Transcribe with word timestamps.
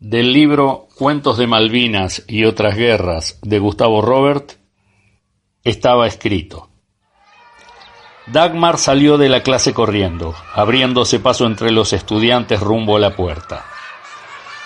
del 0.00 0.32
libro 0.32 0.88
Cuentos 0.96 1.36
de 1.36 1.46
Malvinas 1.46 2.24
y 2.26 2.46
otras 2.46 2.74
guerras 2.74 3.38
de 3.42 3.58
Gustavo 3.58 4.00
Robert 4.00 4.52
estaba 5.62 6.06
escrito. 6.06 6.70
Dagmar 8.26 8.78
salió 8.78 9.18
de 9.18 9.28
la 9.28 9.42
clase 9.42 9.74
corriendo, 9.74 10.34
abriéndose 10.54 11.20
paso 11.20 11.44
entre 11.44 11.70
los 11.70 11.92
estudiantes 11.92 12.60
rumbo 12.60 12.96
a 12.96 13.00
la 13.00 13.14
puerta. 13.14 13.66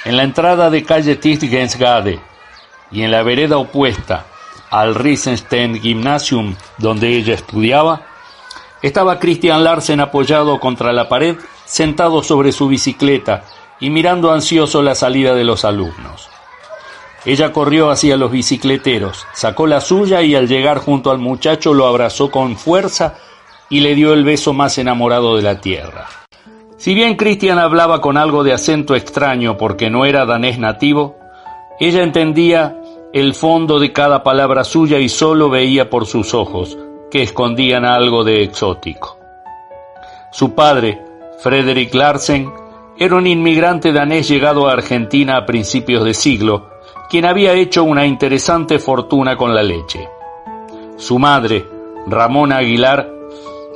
En 0.04 0.16
la 0.16 0.22
entrada 0.22 0.70
de 0.70 0.84
calle 0.84 1.16
Tistgensgade 1.16 2.20
y 2.92 3.02
en 3.02 3.10
la 3.10 3.24
vereda 3.24 3.58
opuesta 3.58 4.26
al 4.70 4.94
Riesenstein 4.94 5.80
Gymnasium 5.80 6.54
donde 6.78 7.16
ella 7.16 7.34
estudiaba, 7.34 8.02
estaba 8.82 9.18
Christian 9.18 9.64
Larsen 9.64 9.98
apoyado 9.98 10.60
contra 10.60 10.92
la 10.92 11.08
pared, 11.08 11.36
sentado 11.64 12.22
sobre 12.22 12.52
su 12.52 12.68
bicicleta 12.68 13.42
y 13.84 13.90
mirando 13.90 14.32
ansioso 14.32 14.80
la 14.80 14.94
salida 14.94 15.34
de 15.34 15.44
los 15.44 15.66
alumnos. 15.66 16.30
Ella 17.26 17.52
corrió 17.52 17.90
hacia 17.90 18.16
los 18.16 18.30
bicicleteros, 18.30 19.26
sacó 19.34 19.66
la 19.66 19.82
suya 19.82 20.22
y 20.22 20.34
al 20.34 20.48
llegar 20.48 20.78
junto 20.78 21.10
al 21.10 21.18
muchacho 21.18 21.74
lo 21.74 21.86
abrazó 21.86 22.30
con 22.30 22.56
fuerza 22.56 23.16
y 23.68 23.80
le 23.80 23.94
dio 23.94 24.14
el 24.14 24.24
beso 24.24 24.54
más 24.54 24.78
enamorado 24.78 25.36
de 25.36 25.42
la 25.42 25.60
tierra. 25.60 26.06
Si 26.78 26.94
bien 26.94 27.16
Christian 27.16 27.58
hablaba 27.58 28.00
con 28.00 28.16
algo 28.16 28.42
de 28.42 28.54
acento 28.54 28.94
extraño 28.94 29.58
porque 29.58 29.90
no 29.90 30.06
era 30.06 30.24
danés 30.24 30.58
nativo, 30.58 31.18
ella 31.78 32.02
entendía 32.02 32.80
el 33.12 33.34
fondo 33.34 33.78
de 33.78 33.92
cada 33.92 34.22
palabra 34.22 34.64
suya 34.64 34.98
y 34.98 35.10
solo 35.10 35.50
veía 35.50 35.90
por 35.90 36.06
sus 36.06 36.32
ojos, 36.32 36.78
que 37.10 37.22
escondían 37.22 37.84
algo 37.84 38.24
de 38.24 38.44
exótico. 38.44 39.18
Su 40.32 40.54
padre, 40.54 41.04
Frederick 41.42 41.92
Larsen, 41.92 42.63
era 42.96 43.16
un 43.16 43.26
inmigrante 43.26 43.92
danés 43.92 44.28
llegado 44.28 44.68
a 44.68 44.72
Argentina 44.72 45.36
a 45.36 45.46
principios 45.46 46.04
de 46.04 46.14
siglo, 46.14 46.68
quien 47.10 47.24
había 47.24 47.52
hecho 47.52 47.82
una 47.82 48.06
interesante 48.06 48.78
fortuna 48.78 49.36
con 49.36 49.54
la 49.54 49.62
leche. 49.62 50.08
Su 50.96 51.18
madre, 51.18 51.64
Ramona 52.06 52.58
Aguilar, 52.58 53.10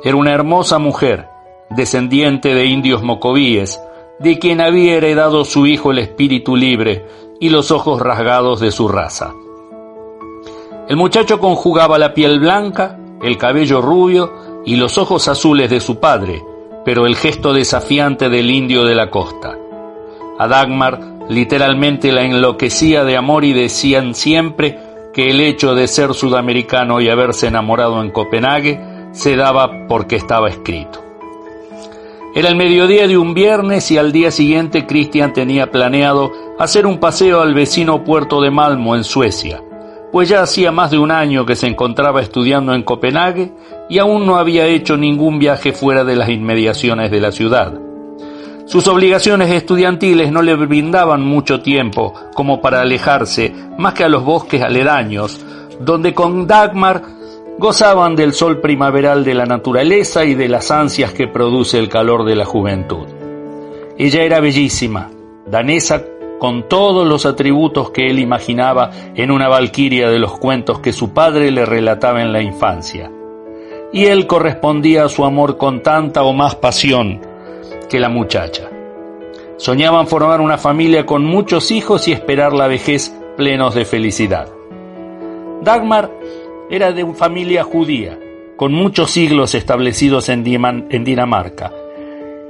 era 0.03 0.15
una 0.15 0.31
hermosa 0.31 0.79
mujer, 0.79 1.27
descendiente 1.69 2.53
de 2.53 2.65
indios 2.65 3.03
mocovíes, 3.03 3.79
de 4.19 4.39
quien 4.39 4.61
había 4.61 4.95
heredado 4.95 5.43
su 5.43 5.67
hijo 5.67 5.91
el 5.91 5.99
espíritu 5.99 6.55
libre 6.55 7.05
y 7.39 7.49
los 7.49 7.71
ojos 7.71 8.01
rasgados 8.01 8.59
de 8.59 8.71
su 8.71 8.87
raza. 8.87 9.33
El 10.87 10.95
muchacho 10.95 11.39
conjugaba 11.39 11.99
la 11.99 12.13
piel 12.13 12.39
blanca, 12.39 12.97
el 13.21 13.37
cabello 13.37 13.81
rubio 13.81 14.61
y 14.65 14.75
los 14.75 14.97
ojos 14.97 15.27
azules 15.27 15.69
de 15.69 15.79
su 15.81 15.99
padre, 15.99 16.41
pero 16.89 17.05
el 17.05 17.15
gesto 17.15 17.53
desafiante 17.53 18.29
del 18.29 18.49
indio 18.49 18.83
de 18.83 18.95
la 18.95 19.11
costa. 19.11 19.55
A 20.39 20.47
Dagmar 20.47 20.99
literalmente 21.29 22.11
la 22.11 22.23
enloquecía 22.23 23.03
de 23.03 23.15
amor 23.15 23.45
y 23.45 23.53
decían 23.53 24.15
siempre 24.15 24.79
que 25.13 25.29
el 25.29 25.39
hecho 25.39 25.75
de 25.75 25.87
ser 25.87 26.15
sudamericano 26.15 26.99
y 26.99 27.07
haberse 27.07 27.45
enamorado 27.45 28.01
en 28.01 28.09
Copenhague 28.09 28.81
se 29.11 29.35
daba 29.35 29.85
porque 29.87 30.15
estaba 30.15 30.49
escrito. 30.49 30.99
Era 32.33 32.49
el 32.49 32.55
mediodía 32.55 33.07
de 33.07 33.19
un 33.19 33.35
viernes 33.35 33.91
y 33.91 33.99
al 33.99 34.11
día 34.11 34.31
siguiente 34.31 34.87
Christian 34.87 35.31
tenía 35.31 35.69
planeado 35.69 36.31
hacer 36.57 36.87
un 36.87 36.97
paseo 36.97 37.41
al 37.41 37.53
vecino 37.53 38.03
puerto 38.03 38.41
de 38.41 38.49
Malmo 38.49 38.95
en 38.95 39.03
Suecia, 39.03 39.61
pues 40.11 40.27
ya 40.27 40.41
hacía 40.41 40.71
más 40.71 40.89
de 40.89 40.97
un 40.97 41.11
año 41.11 41.45
que 41.45 41.55
se 41.55 41.67
encontraba 41.67 42.19
estudiando 42.19 42.73
en 42.73 42.81
Copenhague 42.81 43.51
y 43.89 43.97
aún 43.97 44.25
no 44.25 44.37
había 44.37 44.67
hecho 44.67 44.95
ningún 44.95 45.39
viaje 45.39 45.73
fuera 45.73 46.03
de 46.03 46.15
las 46.15 46.29
inmediaciones 46.29 47.09
de 47.11 47.19
la 47.19 47.31
ciudad. 47.31 47.73
Sus 48.65 48.87
obligaciones 48.87 49.49
estudiantiles 49.49 50.31
no 50.31 50.43
le 50.43 50.53
brindaban 50.53 51.23
mucho 51.23 51.61
tiempo 51.61 52.13
como 52.35 52.61
para 52.61 52.81
alejarse 52.81 53.51
más 53.79 53.95
que 53.95 54.03
a 54.03 54.09
los 54.09 54.23
bosques 54.23 54.61
aledaños, 54.61 55.43
donde 55.79 56.13
con 56.13 56.45
Dagmar 56.45 57.01
gozaban 57.57 58.15
del 58.15 58.33
sol 58.33 58.61
primaveral 58.61 59.25
de 59.25 59.33
la 59.33 59.45
naturaleza 59.45 60.23
y 60.23 60.35
de 60.35 60.47
las 60.47 60.69
ansias 60.69 61.13
que 61.13 61.27
produce 61.27 61.79
el 61.79 61.89
calor 61.89 62.25
de 62.25 62.35
la 62.35 62.45
juventud. 62.45 63.07
Ella 63.97 64.21
era 64.21 64.39
bellísima, 64.39 65.09
danesa 65.47 66.03
con 66.39 66.69
todos 66.69 67.07
los 67.07 67.25
atributos 67.25 67.89
que 67.89 68.07
él 68.07 68.19
imaginaba 68.19 68.91
en 69.15 69.31
una 69.31 69.49
valquiria 69.49 70.09
de 70.09 70.19
los 70.19 70.37
cuentos 70.37 70.79
que 70.79 70.93
su 70.93 71.11
padre 71.11 71.51
le 71.51 71.65
relataba 71.65 72.21
en 72.21 72.31
la 72.31 72.41
infancia. 72.41 73.11
Y 73.91 74.05
él 74.05 74.27
correspondía 74.27 75.05
a 75.05 75.09
su 75.09 75.25
amor 75.25 75.57
con 75.57 75.81
tanta 75.81 76.23
o 76.23 76.33
más 76.33 76.55
pasión 76.55 77.21
que 77.89 77.99
la 77.99 78.09
muchacha. 78.09 78.69
Soñaban 79.57 80.07
formar 80.07 80.41
una 80.41 80.57
familia 80.57 81.05
con 81.05 81.25
muchos 81.25 81.71
hijos 81.71 82.07
y 82.07 82.13
esperar 82.13 82.53
la 82.53 82.67
vejez 82.67 83.13
plenos 83.35 83.75
de 83.75 83.85
felicidad. 83.85 84.47
Dagmar 85.61 86.09
era 86.69 86.91
de 86.91 87.03
una 87.03 87.15
familia 87.15 87.63
judía, 87.63 88.17
con 88.55 88.73
muchos 88.73 89.11
siglos 89.11 89.55
establecidos 89.55 90.29
en, 90.29 90.43
Dinamarca. 90.43 91.73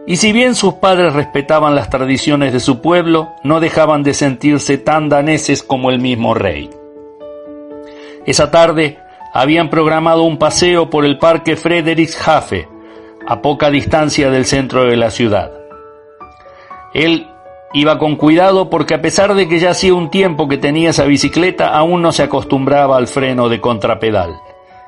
Y 0.05 0.17
si 0.17 0.33
bien 0.33 0.55
sus 0.55 0.75
padres 0.75 1.13
respetaban 1.13 1.75
las 1.75 1.89
tradiciones 1.89 2.51
de 2.51 2.59
su 2.59 2.81
pueblo, 2.81 3.29
no 3.43 3.59
dejaban 3.59 4.03
de 4.03 4.13
sentirse 4.13 4.77
tan 4.77 5.07
daneses 5.07 5.63
como 5.63 5.89
el 5.89 5.99
mismo 5.99 6.33
rey. 6.33 6.69
Esa 8.25 8.51
tarde 8.51 8.97
habían 9.33 9.69
programado 9.69 10.23
un 10.23 10.37
paseo 10.37 10.89
por 10.89 11.05
el 11.05 11.17
parque 11.17 11.55
Frederikshafe, 11.55 12.67
a 13.27 13.41
poca 13.41 13.69
distancia 13.69 14.29
del 14.29 14.45
centro 14.45 14.85
de 14.85 14.97
la 14.97 15.11
ciudad. 15.11 15.51
Él 16.93 17.27
Iba 17.71 17.99
con 17.99 18.15
cuidado 18.15 18.67
porque 18.67 18.95
a 18.95 19.01
pesar 19.01 19.35
de 19.35 19.47
que 19.47 19.59
ya 19.59 19.71
hacía 19.71 19.93
un 19.93 20.09
tiempo 20.09 20.47
que 20.47 20.57
tenía 20.57 20.89
esa 20.89 21.05
bicicleta, 21.05 21.69
aún 21.69 22.01
no 22.01 22.11
se 22.11 22.23
acostumbraba 22.23 22.97
al 22.97 23.05
freno 23.05 23.47
de 23.47 23.61
contrapedal. 23.61 24.39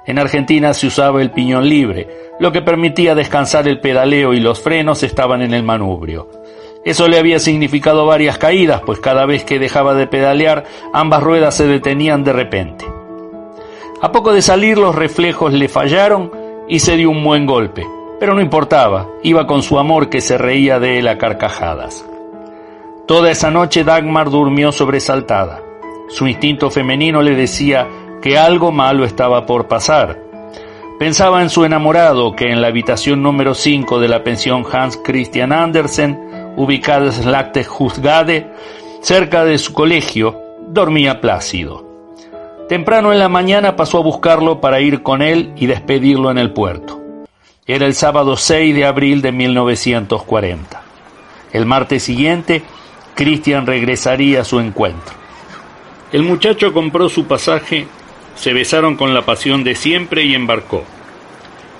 En 0.08 0.18
Argentina 0.18 0.74
se 0.74 0.88
usaba 0.88 1.22
el 1.22 1.30
piñón 1.30 1.70
libre, 1.70 2.08
lo 2.40 2.52
que 2.52 2.64
permitía 2.64 3.14
descansar 3.14 3.68
el 3.68 3.80
pedaleo 3.80 4.34
y 4.34 4.40
los 4.40 4.62
frenos 4.62 5.04
estaban 5.04 5.44
en 5.44 5.54
el 5.54 5.62
manubrio. 5.62 6.28
Eso 6.84 7.08
le 7.08 7.20
había 7.20 7.38
significado 7.38 8.08
varias 8.08 8.40
caídas, 8.40 8.82
pues 8.84 9.00
cada 9.00 9.28
vez 9.28 9.44
que 9.44 9.60
dejaba 9.60 9.94
de 9.94 10.08
pedalear, 10.08 10.64
ambas 10.92 11.22
ruedas 11.22 11.54
se 11.54 11.68
detenían 11.68 12.24
de 12.24 12.34
repente. 12.34 12.91
A 14.02 14.12
poco 14.12 14.34
de 14.34 14.42
salir 14.42 14.80
los 14.80 14.96
reflejos 14.96 15.54
le 15.54 15.70
fallaron 15.70 16.32
y 16.68 16.80
se 16.80 16.98
dio 16.98 17.12
un 17.12 17.24
buen 17.24 17.46
golpe, 17.46 17.86
pero 18.20 18.34
no 18.34 18.42
importaba, 18.42 19.08
iba 19.22 19.46
con 19.46 19.62
su 19.62 19.78
amor 19.78 20.10
que 20.10 20.22
se 20.22 20.40
reía 20.40 20.80
de 20.80 20.98
él 20.98 21.08
a 21.08 21.20
carcajadas. 21.20 22.04
Toda 23.06 23.30
esa 23.30 23.52
noche 23.52 23.84
Dagmar 23.84 24.32
durmió 24.32 24.72
sobresaltada. 24.72 25.62
Su 26.10 26.28
instinto 26.28 26.72
femenino 26.72 27.22
le 27.22 27.36
decía 27.36 27.88
que 28.24 28.40
algo 28.40 28.72
malo 28.72 29.06
estaba 29.06 29.46
por 29.46 29.68
pasar. 29.68 30.20
Pensaba 30.98 31.44
en 31.44 31.52
su 31.52 31.64
enamorado 31.64 32.36
que 32.36 32.50
en 32.52 32.60
la 32.60 32.70
habitación 32.70 33.22
número 33.22 33.54
5 33.54 34.00
de 34.00 34.08
la 34.08 34.24
pensión 34.24 34.64
Hans 34.72 34.98
Christian 35.04 35.52
Andersen, 35.52 36.54
ubicada 36.58 37.06
en 37.06 37.12
Slaktehusgade, 37.12 38.52
cerca 39.02 39.46
de 39.46 39.60
su 39.60 39.74
colegio, 39.74 40.42
dormía 40.68 41.22
plácido. 41.22 41.91
Temprano 42.72 43.12
en 43.12 43.20
la 43.20 43.28
mañana 43.28 43.76
pasó 43.76 43.98
a 43.98 44.02
buscarlo 44.02 44.62
para 44.62 44.80
ir 44.80 45.04
con 45.04 45.22
él 45.22 45.52
y 45.58 45.66
despedirlo 45.66 46.32
en 46.32 46.38
el 46.38 46.52
puerto. 46.52 47.02
Era 47.68 47.86
el 47.86 47.94
sábado 47.94 48.38
6 48.38 48.74
de 48.74 48.86
abril 48.86 49.22
de 49.22 49.34
1940. 49.34 50.82
El 51.52 51.66
martes 51.66 52.02
siguiente, 52.02 52.64
Cristian 53.14 53.68
regresaría 53.68 54.40
a 54.40 54.46
su 54.46 54.62
encuentro. 54.62 55.14
El 56.14 56.24
muchacho 56.24 56.72
compró 56.72 57.10
su 57.10 57.26
pasaje, 57.26 57.88
se 58.36 58.54
besaron 58.54 58.96
con 58.96 59.14
la 59.14 59.24
pasión 59.24 59.66
de 59.66 59.76
siempre 59.76 60.24
y 60.24 60.34
embarcó. 60.34 60.86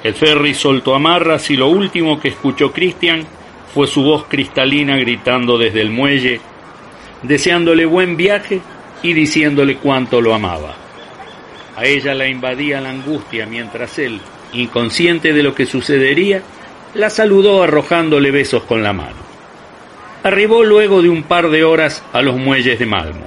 El 0.04 0.14
ferry 0.14 0.54
soltó 0.54 0.94
amarras 0.94 1.50
y 1.52 1.56
lo 1.56 1.70
último 1.70 2.20
que 2.20 2.28
escuchó 2.28 2.74
Cristian 2.74 3.24
fue 3.74 3.88
su 3.88 4.04
voz 4.04 4.26
cristalina 4.28 4.98
gritando 4.98 5.58
desde 5.58 5.80
el 5.80 5.90
muelle, 5.90 6.42
deseándole 7.24 7.86
buen 7.86 8.18
viaje 8.18 8.60
y 9.02 9.14
diciéndole 9.14 9.78
cuánto 9.78 10.20
lo 10.20 10.36
amaba. 10.36 10.81
A 11.82 11.86
ella 11.88 12.14
la 12.14 12.28
invadía 12.28 12.80
la 12.80 12.92
angustia 12.92 13.48
mientras 13.48 13.98
él, 13.98 14.20
inconsciente 14.54 15.34
de 15.34 15.42
lo 15.42 15.56
que 15.56 15.66
sucedería, 15.66 16.44
la 16.94 17.10
saludó 17.10 17.64
arrojándole 17.64 18.30
besos 18.30 18.62
con 18.66 18.84
la 18.84 18.94
mano. 18.94 19.16
Arribó 20.22 20.64
luego 20.64 21.02
de 21.02 21.10
un 21.10 21.24
par 21.24 21.50
de 21.50 21.64
horas 21.64 22.04
a 22.14 22.22
los 22.22 22.38
muelles 22.38 22.78
de 22.78 22.86
Malmo. 22.86 23.26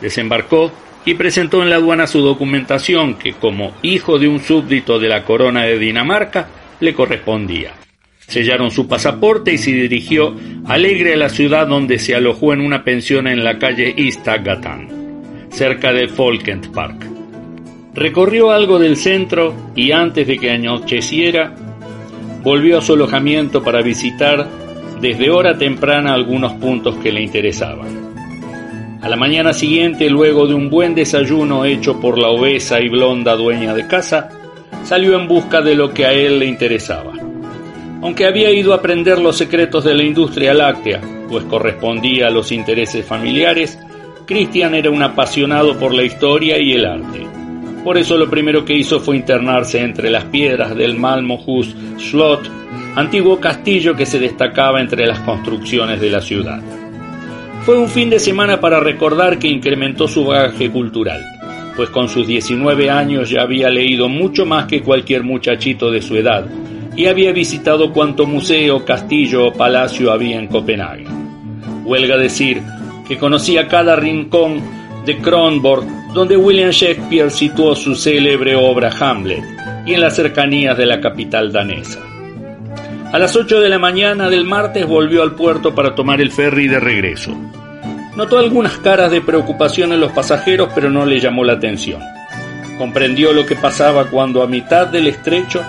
Desembarcó 0.00 0.72
y 1.04 1.12
presentó 1.12 1.62
en 1.62 1.68
la 1.68 1.76
aduana 1.76 2.06
su 2.06 2.22
documentación 2.22 3.16
que, 3.16 3.34
como 3.34 3.74
hijo 3.82 4.18
de 4.18 4.28
un 4.28 4.40
súbdito 4.40 4.98
de 4.98 5.08
la 5.08 5.24
corona 5.24 5.64
de 5.64 5.78
Dinamarca, 5.78 6.48
le 6.80 6.94
correspondía. 6.94 7.74
Sellaron 8.26 8.70
su 8.70 8.88
pasaporte 8.88 9.52
y 9.52 9.58
se 9.58 9.72
dirigió 9.72 10.34
alegre 10.66 11.12
a 11.12 11.18
la 11.18 11.28
ciudad 11.28 11.66
donde 11.66 11.98
se 11.98 12.14
alojó 12.14 12.54
en 12.54 12.62
una 12.62 12.82
pensión 12.82 13.26
en 13.26 13.44
la 13.44 13.58
calle 13.58 13.92
Istagatan, 13.94 15.50
cerca 15.50 15.92
del 15.92 16.08
Folkent 16.08 16.68
Park. 16.68 17.09
Recorrió 18.00 18.50
algo 18.50 18.78
del 18.78 18.96
centro 18.96 19.52
y 19.76 19.92
antes 19.92 20.26
de 20.26 20.38
que 20.38 20.50
anocheciera, 20.50 21.54
volvió 22.42 22.78
a 22.78 22.80
su 22.80 22.94
alojamiento 22.94 23.62
para 23.62 23.82
visitar 23.82 24.48
desde 25.02 25.28
hora 25.28 25.58
temprana 25.58 26.14
algunos 26.14 26.54
puntos 26.54 26.96
que 26.96 27.12
le 27.12 27.20
interesaban. 27.20 28.98
A 29.02 29.06
la 29.06 29.16
mañana 29.16 29.52
siguiente, 29.52 30.08
luego 30.08 30.46
de 30.46 30.54
un 30.54 30.70
buen 30.70 30.94
desayuno 30.94 31.66
hecho 31.66 32.00
por 32.00 32.18
la 32.18 32.28
obesa 32.28 32.80
y 32.80 32.88
blonda 32.88 33.36
dueña 33.36 33.74
de 33.74 33.86
casa, 33.86 34.30
salió 34.82 35.14
en 35.20 35.28
busca 35.28 35.60
de 35.60 35.74
lo 35.74 35.92
que 35.92 36.06
a 36.06 36.14
él 36.14 36.38
le 36.38 36.46
interesaba. 36.46 37.12
Aunque 38.00 38.24
había 38.24 38.50
ido 38.50 38.72
a 38.72 38.76
aprender 38.76 39.18
los 39.18 39.36
secretos 39.36 39.84
de 39.84 39.94
la 39.94 40.04
industria 40.04 40.54
láctea, 40.54 41.02
pues 41.28 41.44
correspondía 41.44 42.28
a 42.28 42.30
los 42.30 42.50
intereses 42.50 43.04
familiares, 43.04 43.78
Christian 44.24 44.74
era 44.74 44.90
un 44.90 45.02
apasionado 45.02 45.78
por 45.78 45.92
la 45.92 46.02
historia 46.02 46.58
y 46.58 46.72
el 46.72 46.86
arte. 46.86 47.39
Por 47.84 47.96
eso 47.96 48.18
lo 48.18 48.28
primero 48.28 48.64
que 48.64 48.74
hizo 48.74 49.00
fue 49.00 49.16
internarse 49.16 49.80
entre 49.80 50.10
las 50.10 50.24
piedras 50.24 50.76
del 50.76 50.96
Malmohus 50.96 51.74
Slot, 51.98 52.50
antiguo 52.94 53.40
castillo 53.40 53.96
que 53.96 54.04
se 54.04 54.18
destacaba 54.18 54.80
entre 54.80 55.06
las 55.06 55.20
construcciones 55.20 56.00
de 56.00 56.10
la 56.10 56.20
ciudad. 56.20 56.60
Fue 57.64 57.78
un 57.78 57.88
fin 57.88 58.10
de 58.10 58.18
semana 58.18 58.60
para 58.60 58.80
recordar 58.80 59.38
que 59.38 59.48
incrementó 59.48 60.08
su 60.08 60.24
bagaje 60.24 60.70
cultural, 60.70 61.22
pues 61.76 61.88
con 61.90 62.08
sus 62.08 62.26
19 62.26 62.90
años 62.90 63.30
ya 63.30 63.42
había 63.42 63.70
leído 63.70 64.08
mucho 64.08 64.44
más 64.44 64.66
que 64.66 64.82
cualquier 64.82 65.24
muchachito 65.24 65.90
de 65.90 66.02
su 66.02 66.16
edad 66.16 66.46
y 66.96 67.06
había 67.06 67.32
visitado 67.32 67.92
cuanto 67.92 68.26
museo, 68.26 68.84
castillo 68.84 69.46
o 69.46 69.52
palacio 69.52 70.12
había 70.12 70.38
en 70.38 70.48
Copenhague. 70.48 71.06
Huelga 71.84 72.16
decir 72.18 72.62
que 73.08 73.16
conocía 73.16 73.68
cada 73.68 73.96
rincón 73.96 74.60
de 75.06 75.16
Kronborg 75.18 75.99
donde 76.12 76.36
William 76.36 76.70
Shakespeare 76.70 77.30
situó 77.30 77.74
su 77.74 77.94
célebre 77.94 78.56
obra 78.56 78.90
Hamlet 78.98 79.44
y 79.86 79.94
en 79.94 80.00
las 80.00 80.16
cercanías 80.16 80.76
de 80.76 80.86
la 80.86 81.00
capital 81.00 81.52
danesa. 81.52 82.00
A 83.12 83.18
las 83.18 83.34
8 83.34 83.60
de 83.60 83.68
la 83.68 83.78
mañana 83.78 84.30
del 84.30 84.44
martes 84.44 84.86
volvió 84.86 85.22
al 85.22 85.34
puerto 85.34 85.74
para 85.74 85.94
tomar 85.94 86.20
el 86.20 86.30
ferry 86.30 86.68
de 86.68 86.78
regreso. 86.78 87.36
Notó 88.16 88.38
algunas 88.38 88.78
caras 88.78 89.10
de 89.10 89.20
preocupación 89.20 89.92
en 89.92 90.00
los 90.00 90.12
pasajeros, 90.12 90.70
pero 90.74 90.90
no 90.90 91.06
le 91.06 91.18
llamó 91.18 91.44
la 91.44 91.54
atención. 91.54 92.00
Comprendió 92.78 93.32
lo 93.32 93.46
que 93.46 93.56
pasaba 93.56 94.06
cuando 94.06 94.42
a 94.42 94.46
mitad 94.46 94.86
del 94.86 95.08
estrecho 95.08 95.60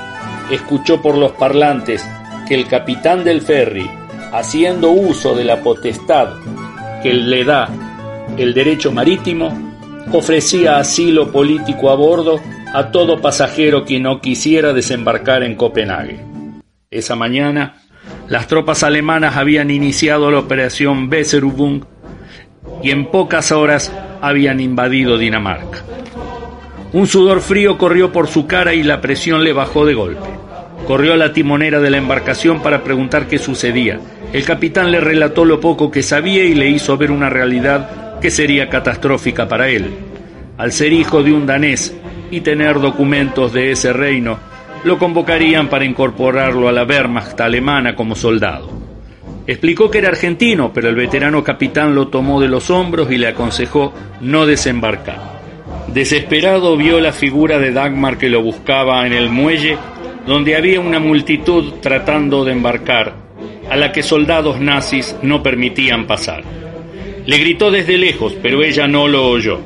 escuchó 0.52 1.02
por 1.02 1.18
los 1.18 1.32
parlantes 1.32 2.06
que 2.48 2.56
el 2.56 2.68
capitán 2.68 3.24
del 3.24 3.42
ferry, 3.42 3.90
haciendo 4.34 4.92
uso 4.92 5.36
de 5.36 5.44
la 5.44 5.62
potestad 5.62 6.30
que 7.02 7.14
le 7.14 7.44
da 7.44 7.70
el 8.38 8.54
derecho 8.54 8.92
marítimo, 8.92 9.71
ofrecía 10.14 10.78
asilo 10.78 11.32
político 11.32 11.90
a 11.90 11.96
bordo 11.96 12.40
a 12.74 12.92
todo 12.92 13.22
pasajero 13.22 13.86
que 13.86 14.00
no 14.00 14.22
quisiera 14.22 14.74
desembarcar 14.74 15.44
en 15.44 15.56
Copenhague. 15.56 16.20
Esa 16.90 17.16
mañana, 17.16 17.76
las 18.28 18.48
tropas 18.48 18.84
alemanas 18.84 19.38
habían 19.38 19.72
iniciado 19.72 20.32
la 20.32 20.40
operación 20.40 21.10
Weserübung 21.12 21.84
y 22.84 22.92
en 22.92 23.08
pocas 23.08 23.52
horas 23.52 23.92
habían 24.22 24.60
invadido 24.60 25.18
Dinamarca. 25.18 25.84
Un 26.94 27.08
sudor 27.08 27.42
frío 27.42 27.78
corrió 27.78 28.12
por 28.12 28.28
su 28.28 28.48
cara 28.48 28.74
y 28.74 28.84
la 28.84 29.00
presión 29.00 29.44
le 29.44 29.54
bajó 29.54 29.86
de 29.86 29.94
golpe. 29.94 30.28
Corrió 30.86 31.14
a 31.14 31.18
la 31.18 31.32
timonera 31.32 31.80
de 31.80 31.90
la 31.90 31.98
embarcación 31.98 32.62
para 32.62 32.84
preguntar 32.84 33.28
qué 33.28 33.38
sucedía. 33.38 34.00
El 34.34 34.44
capitán 34.44 34.92
le 34.92 35.00
relató 35.00 35.46
lo 35.46 35.60
poco 35.60 35.92
que 35.92 36.04
sabía 36.04 36.44
y 36.44 36.54
le 36.54 36.70
hizo 36.70 36.98
ver 36.98 37.12
una 37.12 37.30
realidad 37.30 38.01
que 38.22 38.32
sería 38.32 38.70
catastrófica 38.70 39.48
para 39.48 39.68
él. 39.68 39.90
Al 40.58 40.72
ser 40.72 40.94
hijo 40.94 41.24
de 41.24 41.34
un 41.34 41.46
danés 41.46 41.96
y 42.30 42.42
tener 42.42 42.80
documentos 42.80 43.52
de 43.52 43.72
ese 43.72 43.92
reino, 43.92 44.38
lo 44.84 44.98
convocarían 44.98 45.68
para 45.68 45.86
incorporarlo 45.86 46.68
a 46.68 46.72
la 46.72 46.84
Wehrmacht 46.84 47.40
alemana 47.42 47.96
como 47.96 48.16
soldado. 48.16 48.70
Explicó 49.48 49.90
que 49.90 49.98
era 49.98 50.10
argentino, 50.10 50.72
pero 50.74 50.90
el 50.90 50.96
veterano 50.96 51.44
capitán 51.44 51.96
lo 51.96 52.08
tomó 52.08 52.40
de 52.40 52.48
los 52.48 52.70
hombros 52.70 53.12
y 53.12 53.18
le 53.18 53.28
aconsejó 53.28 53.94
no 54.22 54.46
desembarcar. 54.46 55.42
Desesperado 55.94 56.78
vio 56.78 57.00
la 57.00 57.12
figura 57.12 57.60
de 57.60 57.72
Dagmar 57.72 58.18
que 58.18 58.30
lo 58.30 58.42
buscaba 58.42 59.06
en 59.06 59.14
el 59.14 59.30
muelle, 59.30 59.78
donde 60.26 60.56
había 60.56 60.80
una 60.80 61.00
multitud 61.00 61.74
tratando 61.82 62.46
de 62.46 62.54
embarcar, 62.54 63.14
a 63.70 63.76
la 63.76 63.92
que 63.92 64.04
soldados 64.04 64.60
nazis 64.60 65.16
no 65.22 65.42
permitían 65.42 66.06
pasar. 66.06 66.44
Le 67.26 67.38
gritó 67.38 67.70
desde 67.70 67.98
lejos, 68.00 68.34
pero 68.42 68.64
ella 68.64 68.88
no 68.88 69.08
lo 69.08 69.28
oyó. 69.28 69.60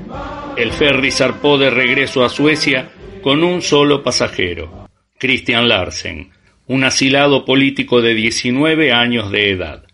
El 0.57 0.71
ferry 0.71 1.09
zarpó 1.09 1.57
de 1.57 1.69
regreso 1.69 2.25
a 2.25 2.29
Suecia 2.29 2.91
con 3.21 3.43
un 3.43 3.61
solo 3.61 4.03
pasajero. 4.03 4.89
Christian 5.17 5.69
Larsen, 5.69 6.31
un 6.67 6.83
asilado 6.83 7.45
político 7.45 8.01
de 8.01 8.13
19 8.13 8.91
años 8.91 9.31
de 9.31 9.51
edad. 9.51 9.85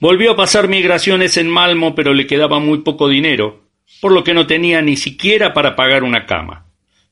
Volvió 0.00 0.32
a 0.32 0.36
pasar 0.36 0.68
migraciones 0.68 1.38
en 1.38 1.48
Malmo, 1.48 1.94
pero 1.94 2.12
le 2.12 2.26
quedaba 2.26 2.58
muy 2.58 2.78
poco 2.80 3.08
dinero, 3.08 3.64
por 4.02 4.12
lo 4.12 4.22
que 4.22 4.34
no 4.34 4.46
tenía 4.46 4.82
ni 4.82 4.98
siquiera 4.98 5.54
para 5.54 5.74
pagar 5.74 6.04
una 6.04 6.26
cama. 6.26 6.66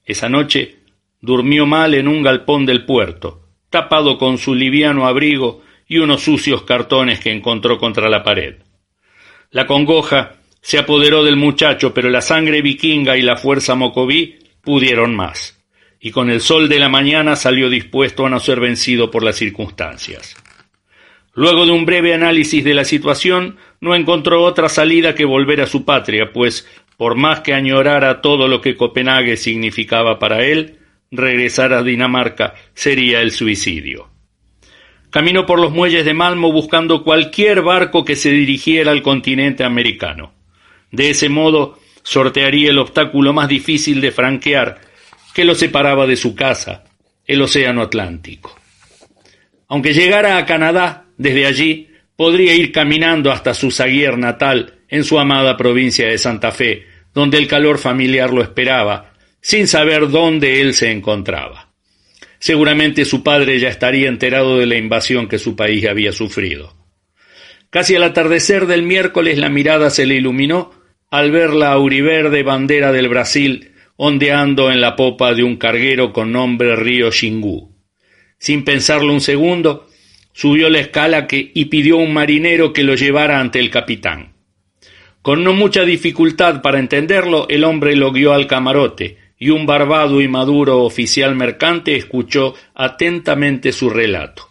Esa 0.05 0.29
noche 0.29 0.77
durmió 1.23 1.65
mal 1.65 1.95
en 1.95 2.07
un 2.07 2.23
galpón 2.23 2.67
del 2.67 2.85
puerto, 2.85 3.49
tapado 3.71 4.19
con 4.19 4.37
su 4.37 4.55
liviano 4.55 5.07
abrigo 5.07 5.63
y 5.89 5.99
unos 5.99 6.23
sucios 6.23 6.65
cartones 6.65 7.19
que 7.21 7.33
encontró 7.33 7.79
contra 7.79 8.11
la 8.11 8.23
pared. 8.23 8.57
La 9.53 9.67
congoja 9.67 10.33
se 10.61 10.79
apoderó 10.79 11.23
del 11.23 11.37
muchacho, 11.37 11.95
pero 11.95 12.11
la 12.11 12.21
sangre 12.21 12.61
vikinga 12.61 13.17
y 13.17 13.23
la 13.23 13.37
fuerza 13.37 13.75
mocoví 13.75 14.39
pudieron 14.63 15.15
más 15.15 15.63
y 16.05 16.11
con 16.11 16.31
el 16.31 16.41
sol 16.41 16.69
de 16.69 16.81
la 16.81 16.89
mañana 16.89 17.37
salió 17.37 17.71
dispuesto 17.71 18.27
a 18.27 18.29
no 18.29 18.41
ser 18.41 18.59
vencido 18.59 19.11
por 19.11 19.23
las 19.23 19.37
circunstancias. 19.37 20.37
Luego 21.33 21.65
de 21.65 21.71
un 21.71 21.87
breve 21.87 22.13
análisis 22.13 22.65
de 22.65 22.75
la 22.75 22.85
situación, 22.85 23.57
no 23.81 23.95
encontró 23.95 24.43
otra 24.43 24.69
salida 24.69 25.15
que 25.15 25.25
volver 25.25 25.61
a 25.61 25.69
su 25.69 25.85
patria, 25.85 26.33
pues, 26.33 26.69
por 26.97 27.15
más 27.15 27.41
que 27.41 27.55
añorara 27.55 28.21
todo 28.21 28.49
lo 28.49 28.61
que 28.61 28.77
Copenhague 28.77 29.37
significaba 29.37 30.19
para 30.19 30.45
él, 30.45 30.81
regresar 31.13 31.73
a 31.73 31.85
Dinamarca 31.85 32.55
sería 32.75 33.21
el 33.21 33.31
suicidio. 33.31 34.12
Caminó 35.13 35.45
por 35.45 35.61
los 35.61 35.73
muelles 35.73 36.07
de 36.07 36.15
Malmo 36.15 36.51
buscando 36.51 37.05
cualquier 37.05 37.61
barco 37.61 38.03
que 38.03 38.17
se 38.17 38.31
dirigiera 38.31 38.93
al 38.93 39.03
continente 39.03 39.63
americano. 39.63 40.33
De 40.91 41.11
ese 41.11 41.29
modo, 41.29 41.79
sortearía 42.03 42.71
el 42.71 42.79
obstáculo 42.79 43.35
más 43.35 43.47
difícil 43.47 44.01
de 44.01 44.11
franquear, 44.11 44.81
que 45.35 45.45
lo 45.45 45.55
separaba 45.55 46.07
de 46.07 46.17
su 46.17 46.35
casa, 46.35 46.85
el 47.27 47.43
Océano 47.43 47.83
Atlántico. 47.83 48.59
Aunque 49.69 49.93
llegara 49.93 50.39
a 50.39 50.47
Canadá, 50.47 51.05
desde 51.19 51.45
allí 51.45 51.91
podría 52.17 52.55
ir 52.55 52.73
caminando 52.73 53.31
hasta 53.31 53.53
su 53.53 53.71
Zaguier 53.71 54.17
natal, 54.17 54.79
en 54.89 55.05
su 55.05 55.19
amada 55.19 55.59
provincia 55.59 56.07
de 56.07 56.17
Santa 56.17 56.53
Fe, 56.53 56.87
donde 57.13 57.37
el 57.37 57.49
calor 57.49 57.77
familiar 57.77 58.33
lo 58.33 58.43
esperaba, 58.43 59.13
sin 59.43 59.69
saber 59.69 60.09
dónde 60.09 60.63
él 60.63 60.73
se 60.73 60.91
encontraba. 60.91 61.62
Seguramente 62.43 63.05
su 63.05 63.23
padre 63.23 63.61
ya 63.61 63.69
estaría 63.69 64.09
enterado 64.09 64.59
de 64.59 64.67
la 64.67 64.75
invasión 64.75 65.29
que 65.29 65.39
su 65.39 65.55
país 65.55 65.87
había 65.87 66.11
sufrido. 66.11 66.75
Casi 67.71 67.95
al 67.95 68.03
atardecer 68.03 68.67
del 68.67 68.83
miércoles 68.83 69.39
la 69.39 69.49
mirada 69.49 69.91
se 69.91 70.07
le 70.07 70.17
iluminó 70.17 70.73
al 71.09 71.31
ver 71.31 71.51
la 71.51 71.71
auriverde 71.71 72.43
bandera 72.43 72.91
del 72.91 73.09
Brasil 73.09 73.71
ondeando 73.95 74.73
en 74.73 74.81
la 74.81 74.97
popa 74.97 75.35
de 75.35 75.45
un 75.45 75.57
carguero 75.57 76.13
con 76.13 76.33
nombre 76.33 76.75
Río 76.75 77.13
Xingú. 77.13 77.77
Sin 78.39 78.65
pensarlo 78.65 79.13
un 79.13 79.21
segundo, 79.21 79.87
subió 80.33 80.69
la 80.69 80.81
escala 80.81 81.29
y 81.31 81.67
pidió 81.67 82.01
a 82.01 82.03
un 82.03 82.13
marinero 82.13 82.73
que 82.73 82.83
lo 82.83 82.97
llevara 82.97 83.39
ante 83.39 83.61
el 83.61 83.71
capitán. 83.71 84.33
Con 85.23 85.45
no 85.45 85.53
mucha 85.53 85.85
dificultad 85.85 86.61
para 86.61 86.81
entenderlo, 86.81 87.47
el 87.49 87.63
hombre 87.63 87.95
lo 87.95 88.11
guió 88.11 88.33
al 88.33 88.49
camarote, 88.49 89.22
y 89.43 89.51
un 89.51 89.67
barbado 89.67 90.21
y 90.21 90.29
maduro 90.29 90.85
oficial 90.85 91.35
mercante 91.35 91.97
escuchó 91.97 92.55
atentamente 92.77 93.73
su 93.73 93.91
relato. 93.91 94.49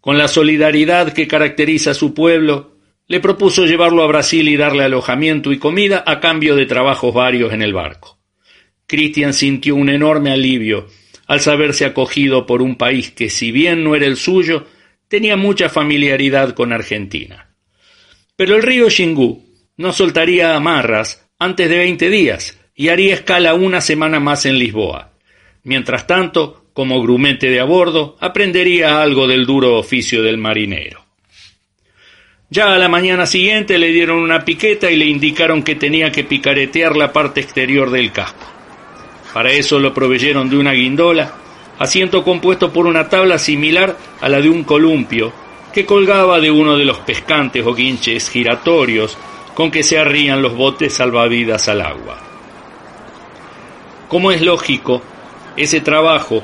Con 0.00 0.18
la 0.18 0.26
solidaridad 0.26 1.12
que 1.12 1.28
caracteriza 1.28 1.92
a 1.92 1.94
su 1.94 2.12
pueblo, 2.12 2.76
le 3.06 3.20
propuso 3.20 3.66
llevarlo 3.66 4.02
a 4.02 4.08
Brasil 4.08 4.48
y 4.48 4.56
darle 4.56 4.82
alojamiento 4.82 5.52
y 5.52 5.60
comida 5.60 6.02
a 6.04 6.18
cambio 6.18 6.56
de 6.56 6.66
trabajos 6.66 7.14
varios 7.14 7.52
en 7.52 7.62
el 7.62 7.72
barco. 7.72 8.18
Christian 8.88 9.32
sintió 9.32 9.76
un 9.76 9.88
enorme 9.88 10.32
alivio 10.32 10.88
al 11.28 11.38
saberse 11.38 11.84
acogido 11.84 12.46
por 12.46 12.62
un 12.62 12.74
país 12.74 13.12
que, 13.12 13.30
si 13.30 13.52
bien 13.52 13.84
no 13.84 13.94
era 13.94 14.06
el 14.06 14.16
suyo, 14.16 14.66
tenía 15.06 15.36
mucha 15.36 15.68
familiaridad 15.68 16.54
con 16.54 16.72
Argentina. 16.72 17.54
Pero 18.34 18.56
el 18.56 18.64
río 18.64 18.90
Xingú 18.90 19.44
no 19.76 19.92
soltaría 19.92 20.56
amarras 20.56 21.30
antes 21.38 21.70
de 21.70 21.78
veinte 21.78 22.10
días 22.10 22.58
y 22.76 22.88
haría 22.88 23.14
escala 23.14 23.54
una 23.54 23.80
semana 23.80 24.20
más 24.20 24.46
en 24.46 24.58
Lisboa. 24.58 25.10
Mientras 25.62 26.06
tanto, 26.06 26.64
como 26.72 27.00
grumete 27.02 27.48
de 27.48 27.60
a 27.60 27.64
bordo, 27.64 28.16
aprendería 28.20 29.00
algo 29.00 29.26
del 29.26 29.46
duro 29.46 29.78
oficio 29.78 30.22
del 30.22 30.38
marinero. 30.38 31.04
Ya 32.50 32.74
a 32.74 32.78
la 32.78 32.88
mañana 32.88 33.26
siguiente 33.26 33.78
le 33.78 33.88
dieron 33.88 34.18
una 34.18 34.44
piqueta 34.44 34.90
y 34.90 34.96
le 34.96 35.06
indicaron 35.06 35.62
que 35.62 35.76
tenía 35.76 36.12
que 36.12 36.24
picaretear 36.24 36.96
la 36.96 37.12
parte 37.12 37.40
exterior 37.40 37.90
del 37.90 38.12
casco. 38.12 38.46
Para 39.32 39.50
eso 39.50 39.78
lo 39.78 39.94
proveyeron 39.94 40.50
de 40.50 40.56
una 40.56 40.72
guindola, 40.72 41.32
asiento 41.78 42.22
compuesto 42.22 42.72
por 42.72 42.86
una 42.86 43.08
tabla 43.08 43.38
similar 43.38 43.96
a 44.20 44.28
la 44.28 44.40
de 44.40 44.50
un 44.50 44.64
columpio, 44.64 45.32
que 45.72 45.86
colgaba 45.86 46.38
de 46.38 46.50
uno 46.50 46.76
de 46.76 46.84
los 46.84 46.98
pescantes 46.98 47.64
o 47.66 47.74
guinches 47.74 48.30
giratorios 48.30 49.18
con 49.54 49.70
que 49.70 49.82
se 49.82 49.98
arrían 49.98 50.42
los 50.42 50.54
botes 50.54 50.94
salvavidas 50.94 51.68
al 51.68 51.80
agua. 51.80 52.33
Como 54.08 54.32
es 54.32 54.40
lógico, 54.42 55.02
ese 55.56 55.80
trabajo 55.80 56.42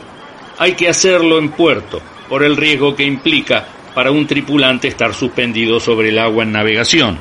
hay 0.59 0.73
que 0.73 0.89
hacerlo 0.89 1.39
en 1.39 1.51
puerto, 1.51 2.01
por 2.29 2.43
el 2.43 2.57
riesgo 2.57 2.95
que 2.95 3.05
implica 3.05 3.67
para 3.95 4.11
un 4.11 4.27
tripulante 4.27 4.89
estar 4.89 5.15
suspendido 5.15 5.81
sobre 5.81 6.11
el 6.11 6.19
agua 6.19 6.45
en 6.45 6.53
navegación. 6.53 7.19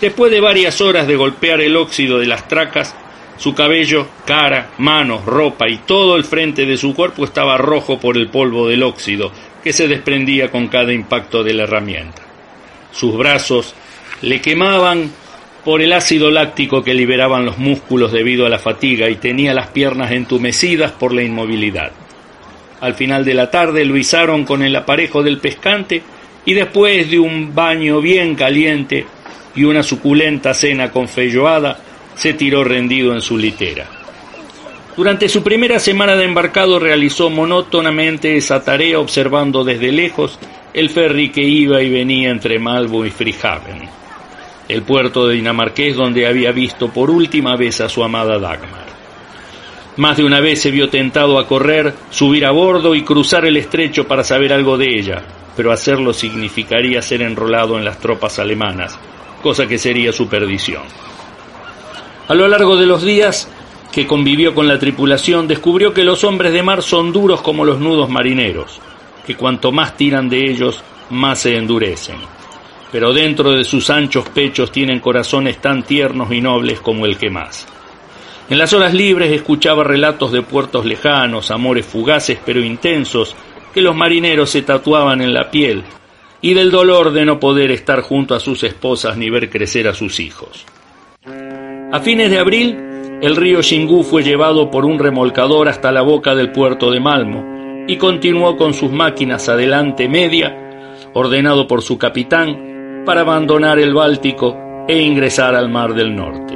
Después 0.00 0.30
de 0.30 0.40
varias 0.40 0.80
horas 0.80 1.06
de 1.06 1.16
golpear 1.16 1.60
el 1.60 1.76
óxido 1.76 2.18
de 2.18 2.26
las 2.26 2.48
tracas, 2.48 2.94
su 3.38 3.54
cabello, 3.54 4.06
cara, 4.24 4.70
manos, 4.78 5.24
ropa 5.24 5.68
y 5.68 5.78
todo 5.78 6.16
el 6.16 6.24
frente 6.24 6.66
de 6.66 6.76
su 6.76 6.94
cuerpo 6.94 7.24
estaba 7.24 7.56
rojo 7.56 8.00
por 8.00 8.16
el 8.16 8.28
polvo 8.28 8.68
del 8.68 8.82
óxido 8.82 9.30
que 9.62 9.72
se 9.72 9.88
desprendía 9.88 10.50
con 10.50 10.68
cada 10.68 10.92
impacto 10.92 11.42
de 11.42 11.54
la 11.54 11.64
herramienta. 11.64 12.22
Sus 12.92 13.16
brazos 13.16 13.74
le 14.22 14.40
quemaban 14.40 15.12
por 15.66 15.82
el 15.82 15.92
ácido 15.92 16.30
láctico 16.30 16.84
que 16.84 16.94
liberaban 16.94 17.44
los 17.44 17.58
músculos 17.58 18.12
debido 18.12 18.46
a 18.46 18.48
la 18.48 18.60
fatiga 18.60 19.10
y 19.10 19.16
tenía 19.16 19.52
las 19.52 19.66
piernas 19.66 20.12
entumecidas 20.12 20.92
por 20.92 21.12
la 21.12 21.24
inmovilidad. 21.24 21.90
Al 22.80 22.94
final 22.94 23.24
de 23.24 23.34
la 23.34 23.50
tarde 23.50 23.84
lo 23.84 23.96
izaron 23.96 24.44
con 24.44 24.62
el 24.62 24.76
aparejo 24.76 25.24
del 25.24 25.38
pescante 25.38 26.00
y 26.44 26.54
después 26.54 27.10
de 27.10 27.18
un 27.18 27.52
baño 27.52 28.00
bien 28.00 28.36
caliente 28.36 29.06
y 29.56 29.64
una 29.64 29.82
suculenta 29.82 30.54
cena 30.54 30.92
con 30.92 31.08
felloada, 31.08 31.76
se 32.14 32.34
tiró 32.34 32.62
rendido 32.62 33.12
en 33.12 33.20
su 33.20 33.36
litera. 33.36 33.86
Durante 34.96 35.28
su 35.28 35.42
primera 35.42 35.80
semana 35.80 36.14
de 36.14 36.26
embarcado 36.26 36.78
realizó 36.78 37.28
monótonamente 37.28 38.36
esa 38.36 38.62
tarea 38.62 39.00
observando 39.00 39.64
desde 39.64 39.90
lejos 39.90 40.38
el 40.72 40.90
ferry 40.90 41.30
que 41.30 41.42
iba 41.42 41.82
y 41.82 41.90
venía 41.90 42.30
entre 42.30 42.60
Malbo 42.60 43.04
y 43.04 43.10
Frihaven, 43.10 44.05
el 44.68 44.82
puerto 44.82 45.26
de 45.26 45.34
dinamarqués 45.34 45.96
donde 45.96 46.26
había 46.26 46.52
visto 46.52 46.88
por 46.88 47.10
última 47.10 47.56
vez 47.56 47.80
a 47.80 47.88
su 47.88 48.02
amada 48.02 48.38
Dagmar. 48.38 48.86
Más 49.96 50.16
de 50.16 50.24
una 50.24 50.40
vez 50.40 50.60
se 50.60 50.70
vio 50.70 50.90
tentado 50.90 51.38
a 51.38 51.46
correr, 51.46 51.94
subir 52.10 52.44
a 52.44 52.50
bordo 52.50 52.94
y 52.94 53.02
cruzar 53.02 53.46
el 53.46 53.56
estrecho 53.56 54.06
para 54.06 54.24
saber 54.24 54.52
algo 54.52 54.76
de 54.76 54.98
ella, 54.98 55.22
pero 55.56 55.72
hacerlo 55.72 56.12
significaría 56.12 57.00
ser 57.00 57.22
enrolado 57.22 57.78
en 57.78 57.84
las 57.84 57.98
tropas 57.98 58.38
alemanas, 58.38 58.98
cosa 59.42 59.66
que 59.66 59.78
sería 59.78 60.12
su 60.12 60.28
perdición. 60.28 60.82
A 62.28 62.34
lo 62.34 62.46
largo 62.46 62.76
de 62.76 62.86
los 62.86 63.02
días 63.02 63.48
que 63.90 64.06
convivió 64.06 64.54
con 64.54 64.68
la 64.68 64.78
tripulación, 64.78 65.48
descubrió 65.48 65.94
que 65.94 66.04
los 66.04 66.22
hombres 66.24 66.52
de 66.52 66.62
mar 66.62 66.82
son 66.82 67.12
duros 67.12 67.40
como 67.40 67.64
los 67.64 67.80
nudos 67.80 68.10
marineros, 68.10 68.78
que 69.26 69.36
cuanto 69.36 69.72
más 69.72 69.96
tiran 69.96 70.28
de 70.28 70.50
ellos, 70.50 70.82
más 71.08 71.38
se 71.38 71.56
endurecen. 71.56 72.16
Pero 72.92 73.12
dentro 73.12 73.52
de 73.52 73.64
sus 73.64 73.90
anchos 73.90 74.28
pechos 74.28 74.70
tienen 74.70 75.00
corazones 75.00 75.58
tan 75.58 75.82
tiernos 75.82 76.32
y 76.32 76.40
nobles 76.40 76.80
como 76.80 77.06
el 77.06 77.18
que 77.18 77.30
más. 77.30 77.66
En 78.48 78.58
las 78.58 78.72
horas 78.72 78.94
libres 78.94 79.32
escuchaba 79.32 79.82
relatos 79.82 80.30
de 80.30 80.42
puertos 80.42 80.86
lejanos, 80.86 81.50
amores 81.50 81.84
fugaces 81.84 82.38
pero 82.44 82.60
intensos, 82.60 83.34
que 83.74 83.80
los 83.80 83.96
marineros 83.96 84.50
se 84.50 84.62
tatuaban 84.62 85.20
en 85.20 85.34
la 85.34 85.50
piel, 85.50 85.82
y 86.40 86.54
del 86.54 86.70
dolor 86.70 87.12
de 87.12 87.24
no 87.24 87.40
poder 87.40 87.72
estar 87.72 88.02
junto 88.02 88.34
a 88.34 88.40
sus 88.40 88.62
esposas 88.62 89.16
ni 89.16 89.30
ver 89.30 89.50
crecer 89.50 89.88
a 89.88 89.94
sus 89.94 90.20
hijos. 90.20 90.64
A 91.92 92.00
fines 92.00 92.30
de 92.30 92.38
abril, 92.38 92.76
el 93.20 93.34
río 93.34 93.62
Xingú 93.62 94.02
fue 94.02 94.22
llevado 94.22 94.70
por 94.70 94.84
un 94.84 94.98
remolcador 94.98 95.68
hasta 95.68 95.90
la 95.90 96.02
boca 96.02 96.34
del 96.34 96.52
puerto 96.52 96.90
de 96.90 97.00
Malmo 97.00 97.84
y 97.88 97.96
continuó 97.96 98.56
con 98.56 98.74
sus 98.74 98.92
máquinas 98.92 99.48
adelante 99.48 100.08
media, 100.08 100.54
ordenado 101.14 101.66
por 101.66 101.82
su 101.82 101.96
capitán, 101.96 102.65
para 103.06 103.22
abandonar 103.22 103.78
el 103.78 103.94
Báltico 103.94 104.84
e 104.88 105.00
ingresar 105.00 105.54
al 105.54 105.70
Mar 105.70 105.94
del 105.94 106.14
Norte. 106.14 106.54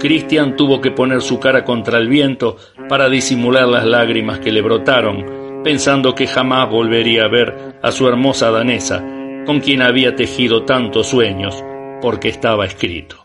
Christian 0.00 0.56
tuvo 0.56 0.80
que 0.80 0.90
poner 0.90 1.22
su 1.22 1.40
cara 1.40 1.64
contra 1.64 1.98
el 1.98 2.08
viento 2.08 2.56
para 2.88 3.08
disimular 3.08 3.66
las 3.66 3.86
lágrimas 3.86 4.40
que 4.40 4.52
le 4.52 4.60
brotaron, 4.60 5.62
pensando 5.64 6.14
que 6.14 6.26
jamás 6.26 6.68
volvería 6.68 7.24
a 7.24 7.28
ver 7.28 7.78
a 7.80 7.90
su 7.92 8.06
hermosa 8.06 8.50
danesa, 8.50 9.04
con 9.46 9.60
quien 9.60 9.82
había 9.82 10.14
tejido 10.14 10.64
tantos 10.64 11.06
sueños, 11.06 11.64
porque 12.02 12.28
estaba 12.28 12.66
escrito. 12.66 13.24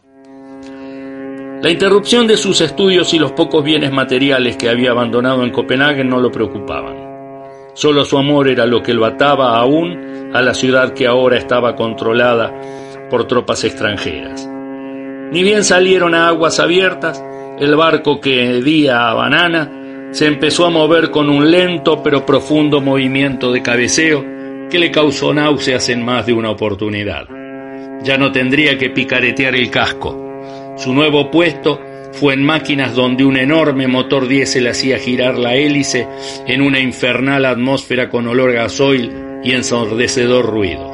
La 1.61 1.71
interrupción 1.71 2.27
de 2.27 2.37
sus 2.37 2.61
estudios 2.61 3.13
y 3.13 3.19
los 3.19 3.31
pocos 3.31 3.63
bienes 3.63 3.91
materiales 3.91 4.57
que 4.57 4.69
había 4.69 4.91
abandonado 4.91 5.43
en 5.43 5.51
Copenhague 5.51 6.03
no 6.03 6.19
lo 6.19 6.29
preocupaban. 6.31 6.92
Solo 7.73 8.05
su 8.05 8.17
amor 8.17 8.47
era 8.47 8.65
lo 8.65 8.83
que 8.83 8.93
lo 8.93 9.05
ataba 9.05 9.57
aún 9.57 10.31
a 10.33 10.41
la 10.41 10.53
ciudad 10.53 10.93
que 10.93 11.07
ahora 11.07 11.37
estaba 11.37 11.75
controlada 11.75 12.53
por 13.09 13.27
tropas 13.27 13.63
extranjeras. 13.63 14.47
Ni 15.31 15.43
bien 15.43 15.63
salieron 15.63 16.13
a 16.13 16.27
aguas 16.27 16.59
abiertas, 16.59 17.23
el 17.59 17.75
barco 17.75 18.19
que 18.19 18.57
hedía 18.57 19.09
a 19.09 19.13
Banana 19.13 20.09
se 20.11 20.27
empezó 20.27 20.67
a 20.67 20.69
mover 20.69 21.09
con 21.09 21.29
un 21.29 21.49
lento 21.49 22.03
pero 22.03 22.25
profundo 22.25 22.81
movimiento 22.81 23.51
de 23.51 23.63
cabeceo 23.63 24.23
que 24.69 24.77
le 24.77 24.91
causó 24.91 25.33
náuseas 25.33 25.89
en 25.89 26.05
más 26.05 26.27
de 26.27 26.33
una 26.33 26.51
oportunidad. 26.51 27.27
Ya 28.03 28.17
no 28.17 28.31
tendría 28.31 28.77
que 28.77 28.91
picaretear 28.91 29.55
el 29.55 29.71
casco. 29.71 30.19
Su 30.77 30.93
nuevo 30.93 31.31
puesto 31.31 31.79
fue 32.13 32.33
en 32.33 32.43
máquinas 32.43 32.95
donde 32.95 33.25
un 33.25 33.37
enorme 33.37 33.87
motor 33.87 34.27
diésel 34.27 34.67
hacía 34.67 34.97
girar 34.99 35.37
la 35.37 35.55
hélice 35.55 36.07
en 36.47 36.61
una 36.61 36.79
infernal 36.79 37.45
atmósfera 37.45 38.09
con 38.09 38.27
olor 38.27 38.51
a 38.51 38.63
gasoil 38.63 39.11
y 39.43 39.51
ensordecedor 39.51 40.45
ruido. 40.45 40.92